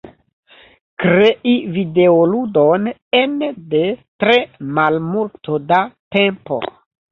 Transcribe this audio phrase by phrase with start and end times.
[1.03, 2.89] Krei videoludon
[3.21, 3.83] ene de
[4.25, 4.41] tre
[4.81, 5.85] malmulto da
[6.19, 6.63] tempo.